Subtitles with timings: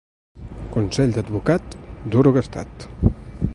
[0.75, 1.77] Consell d'advocat,
[2.17, 2.89] duro gastat.